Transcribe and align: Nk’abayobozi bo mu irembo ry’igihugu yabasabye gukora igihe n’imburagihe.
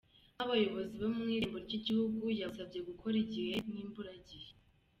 Nk’abayobozi 0.35 0.93
bo 1.01 1.09
mu 1.15 1.23
irembo 1.35 1.57
ry’igihugu 1.65 2.23
yabasabye 2.41 2.79
gukora 2.89 3.15
igihe 3.23 3.53
n’imburagihe. 3.71 4.49